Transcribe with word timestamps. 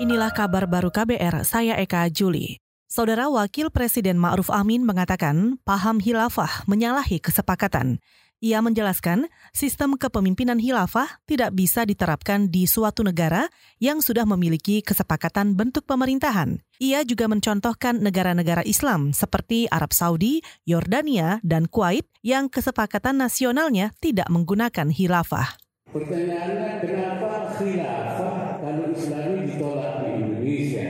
Inilah 0.00 0.32
kabar 0.32 0.64
baru 0.64 0.88
KBR, 0.88 1.44
saya 1.44 1.76
Eka 1.76 2.08
Juli. 2.08 2.56
Saudara 2.88 3.28
Wakil 3.28 3.68
Presiden 3.68 4.16
Ma'ruf 4.16 4.48
Amin 4.48 4.80
mengatakan 4.80 5.60
paham 5.60 6.00
hilafah 6.00 6.64
menyalahi 6.64 7.20
kesepakatan. 7.20 8.00
Ia 8.40 8.64
menjelaskan 8.64 9.28
sistem 9.52 10.00
kepemimpinan 10.00 10.56
hilafah 10.56 11.20
tidak 11.28 11.52
bisa 11.52 11.84
diterapkan 11.84 12.48
di 12.48 12.64
suatu 12.64 13.04
negara 13.04 13.52
yang 13.76 14.00
sudah 14.00 14.24
memiliki 14.24 14.80
kesepakatan 14.80 15.52
bentuk 15.52 15.84
pemerintahan. 15.84 16.64
Ia 16.80 17.04
juga 17.04 17.28
mencontohkan 17.28 18.00
negara-negara 18.00 18.64
Islam 18.64 19.12
seperti 19.12 19.68
Arab 19.68 19.92
Saudi, 19.92 20.40
Yordania, 20.64 21.44
dan 21.44 21.68
Kuwait 21.68 22.08
yang 22.24 22.48
kesepakatan 22.48 23.20
nasionalnya 23.20 23.92
tidak 24.00 24.32
menggunakan 24.32 24.88
hilafah. 24.88 25.60
Pertanyaannya 25.92 26.72
kenapa 26.80 27.52
khilafah 27.60 28.62
kalau 28.62 28.86
Islami 28.94 29.38
ditolak 29.50 29.94
di 30.06 30.39
Indonesia? 30.50 30.86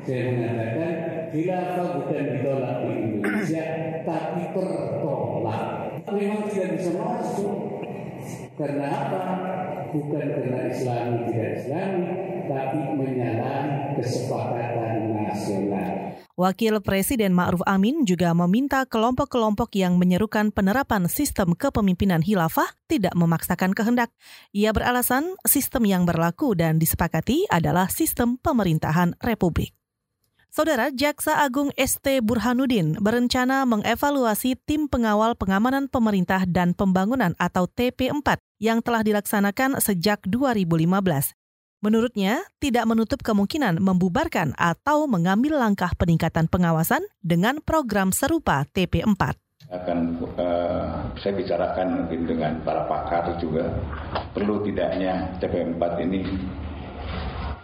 Saya 0.00 0.20
mengatakan 0.32 0.92
khilafah 1.32 1.88
bukan 2.00 2.22
ditolak 2.36 2.76
di 2.84 2.90
Indonesia, 2.92 3.64
tapi 4.04 4.42
tertolak. 4.52 5.62
Memang 6.10 6.42
tidak 6.50 6.68
bisa 6.76 6.90
masuk. 6.96 7.58
Karena 8.56 8.86
apa? 8.92 9.24
Bukan 9.90 10.24
karena 10.36 10.60
Islami 10.68 11.16
tidak 11.32 11.50
Islami, 11.64 12.04
tapi 12.44 12.80
menyalahi 12.96 13.96
kesepakatan 13.96 15.16
nasional. 15.16 15.92
Wakil 16.40 16.80
Presiden 16.80 17.36
Ma'ruf 17.36 17.60
Amin 17.68 18.08
juga 18.08 18.32
meminta 18.32 18.88
kelompok-kelompok 18.88 19.76
yang 19.76 20.00
menyerukan 20.00 20.48
penerapan 20.48 21.04
sistem 21.04 21.52
kepemimpinan 21.52 22.24
hilafah 22.24 22.64
tidak 22.88 23.12
memaksakan 23.12 23.76
kehendak. 23.76 24.08
Ia 24.56 24.72
beralasan 24.72 25.36
sistem 25.44 25.84
yang 25.84 26.08
berlaku 26.08 26.56
dan 26.56 26.80
disepakati 26.80 27.44
adalah 27.52 27.92
sistem 27.92 28.40
pemerintahan 28.40 29.20
republik. 29.20 29.76
Saudara 30.48 30.88
Jaksa 30.88 31.44
Agung 31.44 31.76
ST 31.76 32.24
Burhanuddin 32.24 32.96
berencana 32.96 33.68
mengevaluasi 33.68 34.56
tim 34.64 34.88
pengawal 34.88 35.36
pengamanan 35.36 35.92
pemerintah 35.92 36.48
dan 36.48 36.72
pembangunan 36.72 37.36
atau 37.36 37.68
TP4 37.68 38.40
yang 38.64 38.80
telah 38.80 39.04
dilaksanakan 39.04 39.76
sejak 39.76 40.24
2015. 40.24 41.36
Menurutnya, 41.80 42.44
tidak 42.60 42.84
menutup 42.84 43.24
kemungkinan 43.24 43.80
membubarkan 43.80 44.52
atau 44.60 45.08
mengambil 45.08 45.56
langkah 45.56 45.88
peningkatan 45.96 46.44
pengawasan 46.44 47.00
dengan 47.24 47.64
program 47.64 48.12
serupa 48.12 48.68
TP4. 48.76 49.32
Akan 49.72 50.20
uh, 50.36 51.08
saya 51.24 51.32
bicarakan 51.40 52.04
mungkin 52.04 52.28
dengan 52.28 52.60
para 52.68 52.84
pakar 52.84 53.32
juga, 53.40 53.72
perlu 54.36 54.60
tidaknya 54.60 55.32
TP4 55.40 55.80
ini 56.04 56.20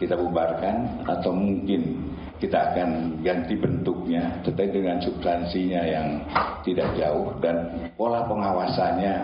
kita 0.00 0.16
bubarkan 0.16 1.04
atau 1.04 1.36
mungkin 1.36 2.00
kita 2.36 2.72
akan 2.72 3.20
ganti 3.24 3.56
bentuknya 3.56 4.28
tetapi 4.44 4.80
dengan 4.80 5.00
substansinya 5.00 5.82
yang 5.88 6.20
tidak 6.64 6.92
jauh 7.00 7.32
dan 7.40 7.88
pola 7.96 8.28
pengawasannya 8.28 9.14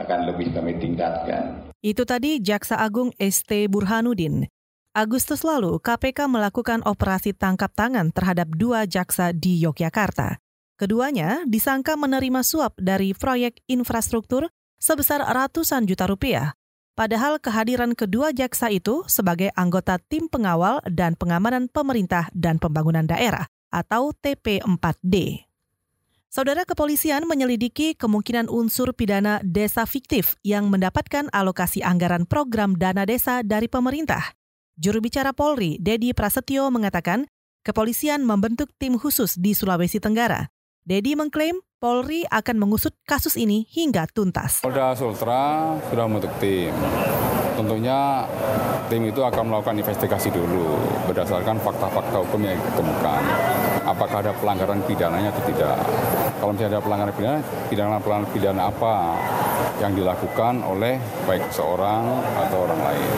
akan 0.00 0.20
lebih 0.28 0.52
kami 0.56 0.76
tingkatkan. 0.80 1.71
Itu 1.82 2.06
tadi 2.06 2.38
Jaksa 2.38 2.78
Agung 2.78 3.10
ST 3.18 3.50
Burhanuddin. 3.66 4.46
Agustus 4.94 5.42
lalu, 5.42 5.82
KPK 5.82 6.30
melakukan 6.30 6.78
operasi 6.86 7.34
tangkap 7.34 7.74
tangan 7.74 8.14
terhadap 8.14 8.46
dua 8.54 8.86
jaksa 8.86 9.34
di 9.34 9.58
Yogyakarta. 9.58 10.38
Keduanya 10.78 11.42
disangka 11.42 11.98
menerima 11.98 12.46
suap 12.46 12.78
dari 12.78 13.18
proyek 13.18 13.66
infrastruktur 13.66 14.46
sebesar 14.78 15.26
ratusan 15.26 15.82
juta 15.90 16.06
rupiah. 16.06 16.54
Padahal 16.94 17.42
kehadiran 17.42 17.98
kedua 17.98 18.30
jaksa 18.30 18.70
itu 18.70 19.02
sebagai 19.10 19.50
anggota 19.58 19.98
tim 19.98 20.30
pengawal 20.30 20.78
dan 20.86 21.18
pengamanan 21.18 21.66
pemerintah 21.66 22.30
dan 22.30 22.62
pembangunan 22.62 23.10
daerah 23.10 23.50
atau 23.74 24.14
TP4D. 24.14 25.50
Saudara 26.32 26.64
kepolisian 26.64 27.28
menyelidiki 27.28 27.92
kemungkinan 27.92 28.48
unsur 28.48 28.96
pidana 28.96 29.44
desa 29.44 29.84
fiktif 29.84 30.40
yang 30.40 30.72
mendapatkan 30.72 31.28
alokasi 31.28 31.84
anggaran 31.84 32.24
program 32.24 32.72
dana 32.72 33.04
desa 33.04 33.44
dari 33.44 33.68
pemerintah. 33.68 34.32
Juru 34.80 35.04
bicara 35.04 35.36
Polri, 35.36 35.76
Dedi 35.76 36.16
Prasetyo 36.16 36.72
mengatakan, 36.72 37.28
kepolisian 37.68 38.24
membentuk 38.24 38.72
tim 38.80 38.96
khusus 38.96 39.36
di 39.36 39.52
Sulawesi 39.52 40.00
Tenggara. 40.00 40.48
Dedi 40.88 41.12
mengklaim 41.12 41.60
Polri 41.76 42.24
akan 42.24 42.64
mengusut 42.64 42.96
kasus 43.04 43.36
ini 43.36 43.68
hingga 43.68 44.08
tuntas. 44.08 44.64
Polda 44.64 44.96
Sultra 44.96 45.76
sudah 45.92 46.08
membentuk 46.08 46.32
tim. 46.40 46.72
Tentunya 47.60 48.24
tim 48.88 49.04
itu 49.04 49.20
akan 49.20 49.52
melakukan 49.52 49.76
investigasi 49.84 50.32
dulu 50.32 50.80
berdasarkan 51.12 51.60
fakta-fakta 51.60 52.24
hukum 52.24 52.40
yang 52.40 52.56
ditemukan. 52.56 53.20
Apakah 53.82 54.22
ada 54.22 54.32
pelanggaran 54.38 54.80
pidananya 54.86 55.34
atau 55.34 55.42
tidak. 55.50 55.76
Kalau 56.38 56.50
misalnya 56.54 56.78
ada 56.78 56.82
pelanggaran 56.82 57.14
pidana, 57.14 57.38
pidana 57.70 57.98
pelanggaran 57.98 58.30
pidana 58.34 58.60
apa 58.70 58.94
yang 59.82 59.92
dilakukan 59.94 60.54
oleh 60.62 60.98
baik 61.26 61.50
seorang 61.50 62.02
atau 62.46 62.66
orang 62.66 62.80
lain. 62.82 63.10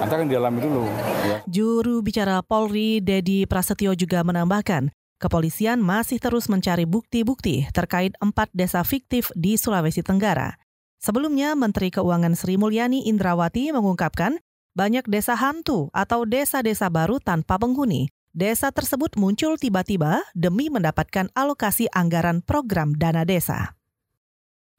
Nanti 0.00 0.12
akan 0.14 0.28
dialami 0.28 0.58
dulu. 0.60 0.84
Ya. 1.24 1.38
Juru 1.48 2.00
bicara 2.00 2.40
Polri, 2.40 3.00
Dedi 3.04 3.44
Prasetyo 3.44 3.92
juga 3.92 4.24
menambahkan, 4.24 4.92
kepolisian 5.20 5.80
masih 5.80 6.20
terus 6.20 6.48
mencari 6.48 6.88
bukti-bukti 6.88 7.68
terkait 7.72 8.16
empat 8.20 8.48
desa 8.56 8.80
fiktif 8.84 9.28
di 9.36 9.56
Sulawesi 9.56 10.00
Tenggara. 10.00 10.56
Sebelumnya, 10.98 11.54
Menteri 11.54 11.92
Keuangan 11.94 12.34
Sri 12.34 12.58
Mulyani 12.58 13.06
Indrawati 13.06 13.70
mengungkapkan 13.70 14.40
banyak 14.74 15.06
desa 15.10 15.34
hantu 15.34 15.90
atau 15.90 16.22
desa-desa 16.22 16.86
baru 16.90 17.18
tanpa 17.18 17.58
penghuni. 17.58 18.10
Desa 18.36 18.68
tersebut 18.70 19.16
muncul 19.16 19.56
tiba-tiba 19.56 20.20
demi 20.36 20.68
mendapatkan 20.68 21.32
alokasi 21.32 21.88
anggaran 21.90 22.44
program 22.44 22.92
dana 22.92 23.24
desa. 23.24 23.78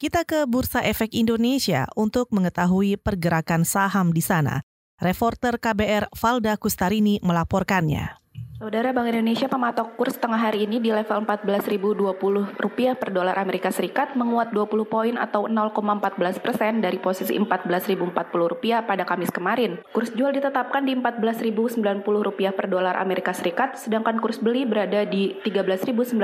Kita 0.00 0.26
ke 0.26 0.48
Bursa 0.48 0.82
Efek 0.82 1.14
Indonesia 1.14 1.86
untuk 1.94 2.32
mengetahui 2.34 2.98
pergerakan 2.98 3.62
saham 3.62 4.10
di 4.10 4.24
sana. 4.24 4.64
Reporter 4.98 5.60
KBR 5.60 6.10
Valda 6.16 6.56
Kustarini 6.58 7.22
melaporkannya. 7.22 8.23
Saudara 8.54 8.94
Bank 8.94 9.10
Indonesia 9.10 9.50
pematok 9.50 9.98
kurs 9.98 10.14
tengah 10.14 10.38
hari 10.38 10.62
ini 10.62 10.78
di 10.78 10.94
level 10.94 11.26
14.020 11.26 12.54
rupiah 12.54 12.94
per 12.94 13.10
dolar 13.10 13.34
Amerika 13.34 13.74
Serikat 13.74 14.14
menguat 14.14 14.54
20 14.54 14.86
poin 14.86 15.18
atau 15.18 15.50
0,14 15.50 16.38
persen 16.38 16.78
dari 16.78 17.02
posisi 17.02 17.34
14.040 17.34 17.98
rupiah 18.30 18.86
pada 18.86 19.02
Kamis 19.02 19.34
kemarin. 19.34 19.82
Kurs 19.90 20.14
jual 20.14 20.30
ditetapkan 20.30 20.86
di 20.86 20.94
14.090 20.94 22.06
rupiah 22.06 22.54
per 22.54 22.70
dolar 22.70 22.94
Amerika 22.94 23.34
Serikat, 23.34 23.74
sedangkan 23.74 24.22
kurs 24.22 24.38
beli 24.38 24.62
berada 24.62 25.02
di 25.02 25.34
13.949 25.42 26.14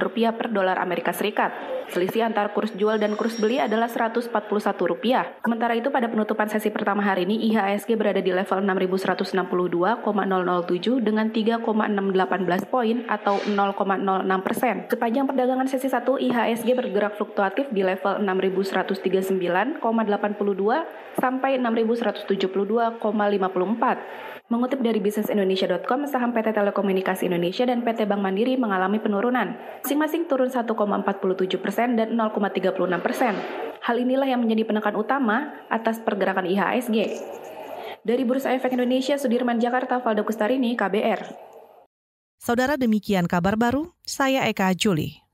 rupiah 0.00 0.32
per 0.32 0.48
dolar 0.48 0.80
Amerika 0.80 1.12
Serikat. 1.12 1.52
Selisih 1.92 2.24
antara 2.26 2.50
kurs 2.50 2.74
jual 2.74 2.98
dan 2.98 3.14
kurs 3.14 3.38
beli 3.38 3.60
adalah 3.60 3.86
141 3.86 4.32
rupiah. 4.88 5.36
Sementara 5.44 5.76
itu 5.76 5.92
pada 5.92 6.08
penutupan 6.10 6.48
sesi 6.50 6.72
pertama 6.72 7.04
hari 7.04 7.28
ini 7.28 7.52
IHSG 7.52 7.94
berada 7.94 8.24
di 8.24 8.32
level 8.34 8.58
6.162,007 8.64 11.04
dengan 11.34 11.66
3,618 11.66 12.70
poin 12.70 13.02
atau 13.10 13.42
0,06 13.42 14.46
persen. 14.46 14.86
Sepanjang 14.86 15.26
perdagangan 15.26 15.66
sesi 15.66 15.90
1, 15.90 16.06
IHSG 16.06 16.78
bergerak 16.78 17.18
fluktuatif 17.18 17.66
di 17.74 17.82
level 17.82 18.22
6.139,82 18.22 19.82
sampai 21.18 21.58
6.172,54. 21.58 24.46
Mengutip 24.46 24.78
dari 24.78 25.02
bisnisindonesia.com, 25.02 26.06
saham 26.06 26.30
PT 26.30 26.54
Telekomunikasi 26.54 27.26
Indonesia 27.26 27.66
dan 27.66 27.82
PT 27.82 28.06
Bank 28.06 28.22
Mandiri 28.22 28.54
mengalami 28.54 29.02
penurunan, 29.02 29.58
masing-masing 29.82 30.30
turun 30.30 30.46
1,47 30.46 30.70
persen 31.58 31.98
dan 31.98 32.14
0,36 32.14 32.78
persen. 33.02 33.34
Hal 33.82 33.98
inilah 33.98 34.30
yang 34.30 34.46
menjadi 34.46 34.70
penekan 34.70 34.94
utama 34.94 35.66
atas 35.66 35.98
pergerakan 35.98 36.46
IHSG. 36.46 37.18
Dari 38.06 38.22
Bursa 38.22 38.54
Efek 38.54 38.78
Indonesia, 38.78 39.18
Sudirman 39.18 39.58
Jakarta, 39.58 39.98
Valdo 39.98 40.22
Kustarini, 40.22 40.78
KBR. 40.78 41.26
Saudara 42.38 42.78
demikian 42.78 43.26
kabar 43.26 43.58
baru, 43.58 43.90
saya 44.06 44.46
Eka 44.46 44.70
Juli. 44.78 45.25